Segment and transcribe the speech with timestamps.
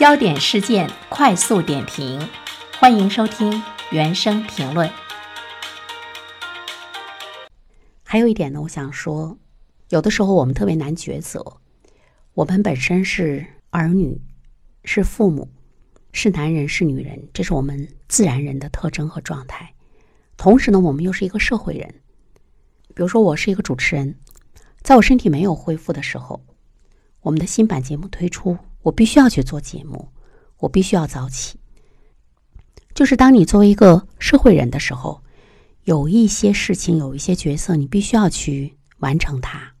[0.00, 2.26] 焦点事件快速点评，
[2.78, 4.90] 欢迎收听原声评论。
[8.02, 9.36] 还有一点呢，我想说，
[9.90, 11.58] 有的时候我们特别难抉择。
[12.32, 14.18] 我们本身是儿女，
[14.84, 15.50] 是父母，
[16.12, 19.74] 是男人，是女人，这是我们自然人的特征和状态。
[20.38, 21.86] 同时呢，我们又是一个社会人。
[22.94, 24.18] 比如说，我是一个主持人，
[24.80, 26.42] 在我身体没有恢复的时候，
[27.20, 28.56] 我们的新版节目推出。
[28.82, 30.10] 我必须要去做节目，
[30.56, 31.60] 我必须要早起。
[32.94, 35.22] 就是当你作为一个社会人的时候，
[35.84, 39.74] 有一些事情，有一些角色，你必须要去完成它。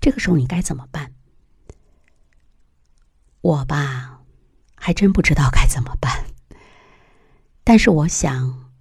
[0.00, 1.12] 这个时候你该怎么办？
[3.40, 4.20] 我吧，
[4.74, 6.26] 还真不知道该怎么办。
[7.64, 8.72] 但是我想，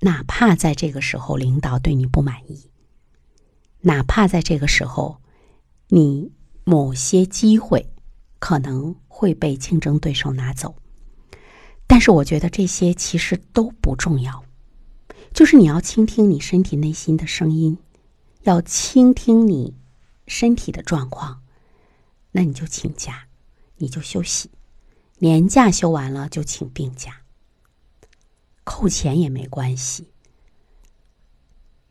[0.00, 2.70] 哪怕在这个时候领导对你不满意，
[3.80, 5.22] 哪怕在这个时候
[5.88, 6.32] 你。
[6.68, 7.88] 某些机会
[8.40, 10.74] 可能会被竞争对手拿走，
[11.86, 14.44] 但是我觉得这些其实都不重要。
[15.32, 17.78] 就是你要倾听你身体内心的声音，
[18.42, 19.76] 要倾听你
[20.26, 21.44] 身体的状况，
[22.32, 23.28] 那你就请假，
[23.76, 24.50] 你就休息，
[25.18, 27.20] 年假休完了就请病假，
[28.64, 30.08] 扣钱也没关系。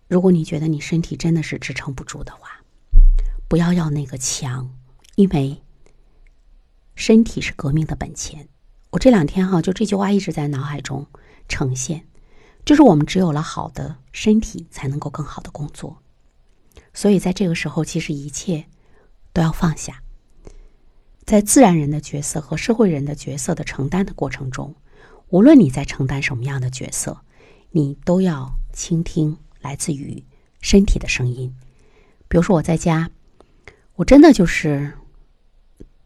[0.09, 2.64] 如果你觉得你身体真的是支撑不住的话。
[3.55, 4.69] 不要要那个强，
[5.15, 5.61] 因为
[6.93, 8.49] 身体是革命的本钱。
[8.89, 11.07] 我这两天哈，就这句话一直在脑海中
[11.47, 12.05] 呈现，
[12.65, 16.03] 就是我们只有了好的身体，才能够更好的工作。
[16.93, 18.65] 所以在这个时候，其实一切
[19.31, 20.03] 都要放下。
[21.23, 24.75] 在自然人的角色和社会人的角色的承担的过程中，
[25.29, 27.21] 无论你在承担什么样的角色，
[27.71, 30.25] 你都要倾听来自于
[30.59, 31.55] 身体的声音。
[32.27, 33.11] 比如说我在家。
[33.95, 34.93] 我真的就是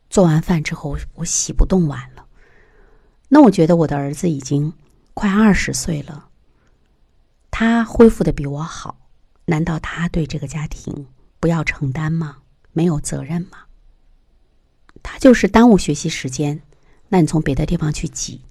[0.10, 2.26] 做完饭之后，我洗不动碗了。
[3.28, 4.74] 那我觉得我的儿子已经
[5.14, 6.30] 快二十岁了，
[7.52, 8.98] 他恢复的比我好，
[9.46, 11.08] 难道他对这个家庭
[11.40, 12.38] 不要承担吗？
[12.74, 13.66] 没有责任吗？
[15.02, 16.62] 他就是耽误学习时间，
[17.08, 18.42] 那你从别的地方去挤，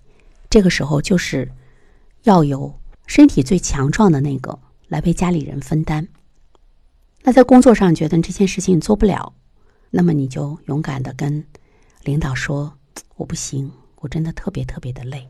[0.51, 1.53] 这个时候就是
[2.25, 4.59] 要由身体最强壮的那个
[4.89, 6.09] 来为家里人分担。
[7.29, 9.35] 那在工作上觉得这件事情你做不了，
[9.91, 11.45] 那么你就勇敢的跟
[12.03, 12.79] 领导说
[13.17, 15.29] ：“我不行，我真的特别特别的累。”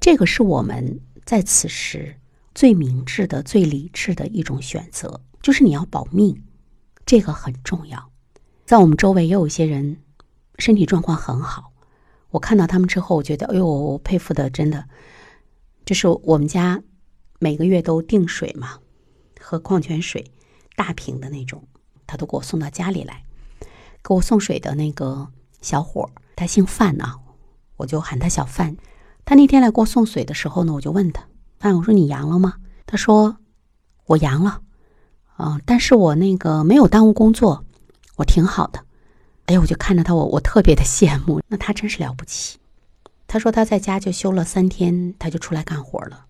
[0.00, 2.16] 这个是我们在此时
[2.54, 6.42] 最明智的、最理智的一种选择，就是你要保命，
[7.04, 8.10] 这个很重要。
[8.64, 9.98] 在我们周围也有一些人
[10.58, 11.74] 身体状况很好，
[12.30, 14.88] 我看到他们之后，我觉得哎呦，我佩服的真的，
[15.84, 16.82] 就是我们家
[17.38, 18.78] 每个月都订水嘛，
[19.38, 20.24] 喝矿泉水。
[20.76, 21.62] 大瓶的那种，
[22.06, 23.22] 他都给我送到家里来。
[24.02, 25.28] 给我送水的那个
[25.60, 27.18] 小伙他姓范啊，
[27.76, 28.76] 我就喊他小范。
[29.26, 31.22] 他那天来给我送水的时候呢，我就问他
[31.60, 32.54] ：“范，我说你阳了吗？”
[32.86, 33.36] 他说
[34.06, 34.62] ：“我阳了，
[35.38, 37.64] 嗯，但是我那个没有耽误工作，
[38.16, 38.82] 我挺好的。”
[39.46, 41.42] 哎呀，我就看着他，我我特别的羡慕。
[41.46, 42.58] 那他真是了不起。
[43.26, 46.24] 他说他在家就休了三天，他就出来干活了。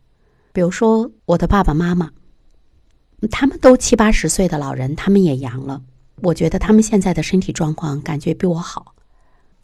[0.53, 2.11] 比如说我的爸爸妈妈。
[3.29, 5.83] 他们都七八十岁的老人，他们也阳了。
[6.23, 8.95] 我觉得他们现在的身体状况感觉比我好，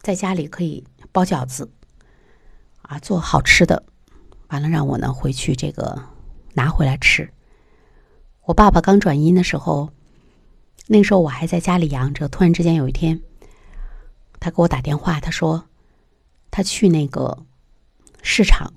[0.01, 1.69] 在家里可以包饺子，
[2.81, 3.83] 啊，做好吃的，
[4.47, 6.03] 完了让我呢回去这个
[6.53, 7.31] 拿回来吃。
[8.45, 9.91] 我爸爸刚转阴的时候，
[10.87, 12.27] 那时候我还在家里养着。
[12.27, 13.21] 突然之间有一天，
[14.39, 15.65] 他给我打电话，他说
[16.49, 17.45] 他去那个
[18.21, 18.73] 市场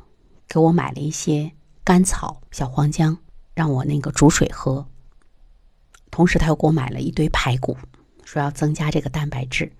[0.48, 1.52] 给我买了一些
[1.84, 3.18] 甘草、小黄姜。
[3.54, 4.86] 让我那个煮水喝，
[6.10, 7.76] 同时他又给我买了一堆排骨，
[8.24, 9.70] 说要增加这个蛋白质。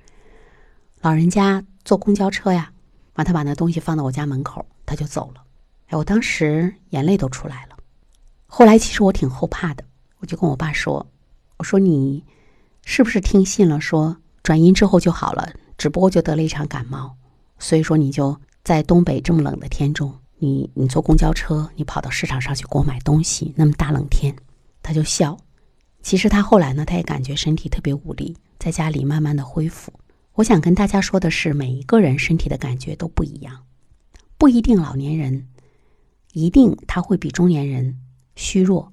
[1.01, 2.73] 老人家坐公交车呀，
[3.15, 5.43] 完他把那东西放到我家门口，他就走了。
[5.87, 7.77] 哎，我当时眼泪都出来了。
[8.47, 9.85] 后来其实我挺后怕的，
[10.19, 11.07] 我就跟我爸说
[11.59, 12.25] ：“我说你
[12.85, 13.81] 是不是听信了？
[13.81, 17.17] 说转阴之后就好了，只不过就得了一场感冒。
[17.59, 24.35] 所以说你就在东北这么冷的天中。”你你坐公交车，你跑到市场上去给我买东西，那么大冷天，
[24.83, 25.39] 他就笑。
[26.03, 29.93] 其实他后来呢，他也感觉身体特别无力，在家里慢慢的恢复。
[30.33, 33.65] 我想跟大家说的是，每一个人身体的感觉都不一样，
[34.39, 35.47] 不一定老年人
[36.33, 38.01] 一定他会比中年人
[38.35, 38.91] 虚弱，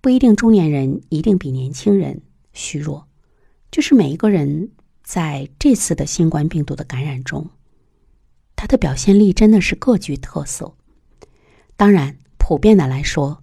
[0.00, 2.22] 不一定中年人一定比年轻人
[2.54, 3.06] 虚弱，
[3.70, 4.70] 就是每一个人
[5.02, 7.50] 在这次的新冠病毒的感染中。
[8.62, 10.76] 他的表现力真的是各具特色。
[11.76, 13.42] 当然，普遍的来说，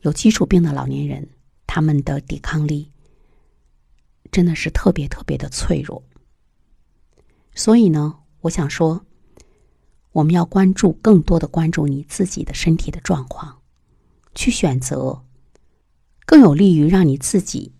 [0.00, 1.28] 有基础病的老年人，
[1.66, 2.90] 他们的抵抗力
[4.32, 6.02] 真的是特别特别的脆弱。
[7.54, 9.04] 所以呢，我想说，
[10.12, 13.58] 我们要关注更多的关注你自己的身体的状况，
[14.34, 15.22] 去选择
[16.24, 17.74] 更有利于让你自己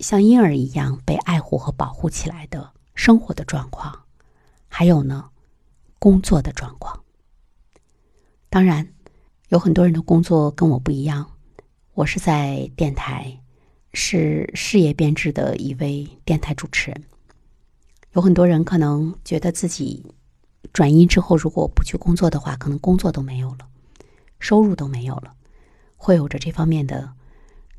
[0.00, 4.06] 像婴儿一样被爱护和保护起来的生活的状况，
[4.66, 5.30] 还有呢，
[5.98, 7.02] 工作的状况。
[8.48, 8.88] 当然，
[9.48, 11.32] 有很多人的工作跟我不一样，
[11.94, 13.40] 我是在电台，
[13.92, 17.04] 是事业编制的一位电台主持人。
[18.12, 20.14] 有很多人可能觉得自己
[20.72, 23.68] 转阴之后，如果不去工作的话，可能工作都没有了，
[24.38, 25.34] 收入都没有了，
[25.96, 27.12] 会有着这方面的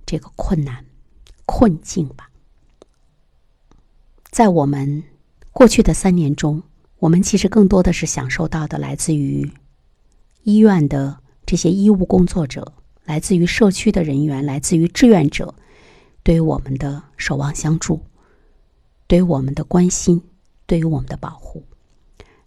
[0.05, 0.85] 这个困难
[1.45, 2.29] 困境吧。
[4.29, 5.03] 在我们
[5.51, 6.61] 过去的三年中，
[6.99, 9.51] 我们其实更多的是享受到的来自于
[10.43, 12.73] 医院的这些医务工作者，
[13.05, 15.53] 来自于社区的人员，来自于志愿者
[16.23, 18.03] 对于我们的守望相助。
[19.05, 20.21] 对于我们的关心，
[20.65, 21.63] 对于我们的保护，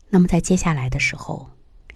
[0.09, 1.49] 那么在接下来的时候，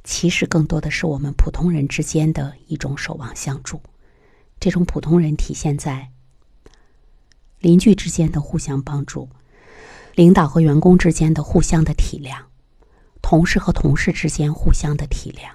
[0.05, 3.81] 其实更多的是我们普通人之间的一种守望相助。
[4.59, 6.13] 这种普通人体现在
[7.61, 9.29] 邻居之间的互相帮助，
[10.15, 12.37] 领导和员工之间的互相的体谅，
[13.23, 15.51] 同事和同事之间互相的体谅。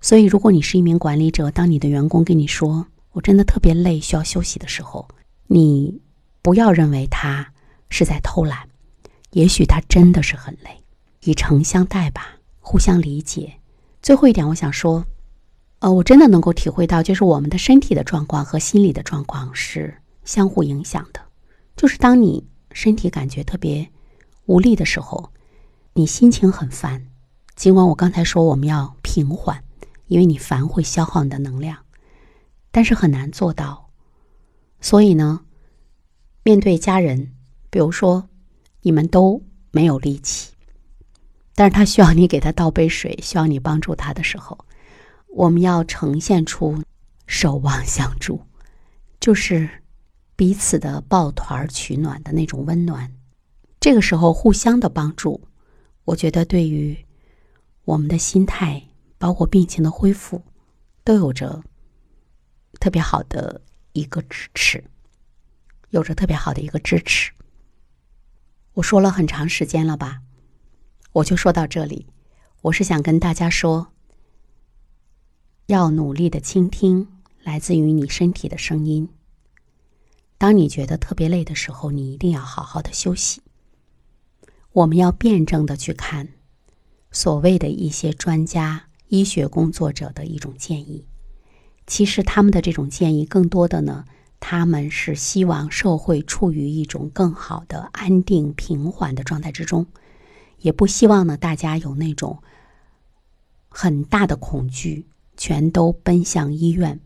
[0.00, 5.08] 所以，如果你是一名管理者，当你的员工跟你说“我真的特别累，需要休息”的时候，
[5.46, 6.00] 你
[6.42, 7.48] 不要认为他。
[7.94, 8.66] 是在偷懒，
[9.32, 10.82] 也许他真的是很累，
[11.24, 13.52] 以诚相待吧，互相理解。
[14.00, 15.04] 最后一点，我想说，
[15.80, 19.94] 呃，我真的能够体会到，就是我们的身体的状况和心理的状况是
[20.24, 21.20] 相互影响的。
[21.76, 22.42] 就是当你
[22.74, 23.90] 身体感觉特别
[24.46, 25.32] 无力的时候，
[25.94, 27.08] 你心情很烦。
[27.54, 29.62] 尽管我刚才说我们要平缓，
[30.06, 31.78] 因为你烦会消耗你的能量，
[32.70, 33.90] 但是很难做到。
[34.80, 35.40] 所以呢，
[36.42, 37.32] 面对家人。
[37.70, 38.28] 比如说，
[38.82, 40.52] 你们都没有力气，
[41.54, 44.66] 但是他需要你给他倒杯水，需要你帮助他的时候，
[45.28, 46.82] 我们要呈现出
[47.26, 48.42] 守望相助，
[49.18, 49.66] 就是
[50.42, 53.14] 彼此的抱团取暖的那种温暖。
[53.78, 55.46] 这个时候互相的帮助，
[56.02, 56.98] 我觉得对于
[57.84, 60.42] 我们的心态，包括病情的恢复，
[61.04, 61.62] 都有着
[62.80, 63.60] 特别好的
[63.92, 64.82] 一个支持，
[65.90, 67.30] 有着特别好的一个支持。
[68.72, 70.22] 我说了很长时间了吧，
[71.12, 72.08] 我就说到这里。
[72.62, 73.92] 我是想跟大家说，
[75.66, 77.06] 要努力的倾听
[77.44, 79.08] 来自于你身体的声音。
[80.42, 83.42] 当你觉得特别累的时候，你一定要好好的休息。
[84.72, 86.30] 我们要辩证的去看
[87.12, 91.06] 所谓的一些专家、医学工作者的一种建议。
[91.86, 94.04] 其实他们的这种建议，更多的呢。
[94.40, 99.86] 他们是希望社会处于一种更好的安定平缓的状态之中，
[100.58, 102.42] 也不希望呢大家有那种
[103.68, 105.06] 很大的恐惧，
[105.36, 106.98] 全都奔向医院，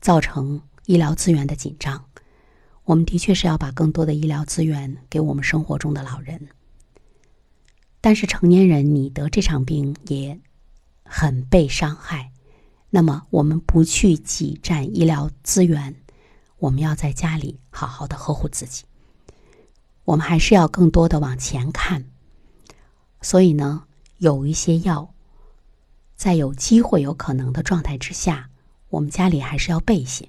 [0.00, 2.06] 造成医疗资源的紧张。
[2.84, 6.48] 我们的确是要把更多的医疗资源给我们生活中的老人，
[8.00, 10.38] 但是成年人你得这场病也
[11.02, 12.30] 很被伤害，
[12.90, 15.96] 那么我们不去挤占医疗资源。
[16.58, 18.84] 我们要在家里好好的呵护自己。
[20.04, 22.06] 我们还是要更多的往前看。
[23.20, 23.84] 所以呢，
[24.18, 25.12] 有一些药，
[26.14, 28.50] 在有机会、有可能的状态之下，
[28.88, 30.28] 我们家里还是要备一些。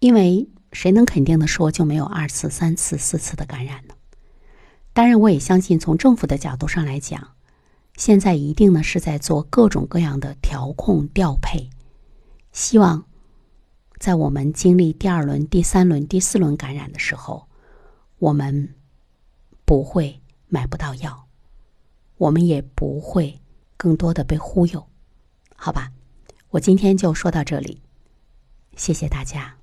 [0.00, 3.94] 因为谁能肯定的说就没有二次、三次、四次的感染呢？
[4.92, 7.34] 当然，我也相信从政府的角度上来讲，
[7.96, 11.70] 现在一定呢是在做各种各样的调控调配，
[12.52, 13.04] 希望。
[13.98, 17.46] 在我们经历第二轮、第三轮、第四轮感染的时候，
[18.18, 18.74] 我们
[19.64, 21.28] 不会买不到药，
[22.16, 23.40] 我们也不会
[23.76, 24.84] 更多的被忽悠，
[25.54, 25.92] 好吧？
[26.50, 27.80] 我今天就说到这里，
[28.74, 29.61] 谢谢大家。